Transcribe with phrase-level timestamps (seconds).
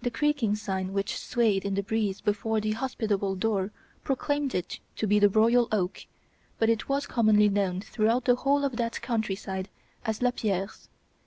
[0.00, 3.70] The creaking sign which swayed in the breeze before the hospitable door
[4.02, 6.06] proclaimed it to be The Royal Oak,
[6.58, 9.68] but it was commonly known throughout the whole of that country side
[10.06, 10.88] as Lapierre's.